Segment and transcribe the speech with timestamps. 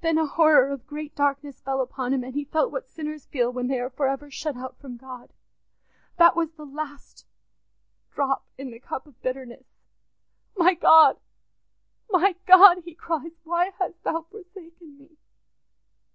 [0.00, 3.52] Then a horror of great darkness fell upon him, and he felt what sinners feel
[3.52, 5.34] when they are for ever shut out from God.
[6.16, 7.26] That was the last
[8.10, 9.66] drop in the cup of bitterness.
[10.56, 11.18] 'My God,
[12.08, 15.18] my God!' he cries, 'why hast Thou forsaken me?